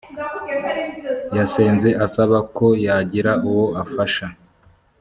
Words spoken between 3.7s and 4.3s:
afasha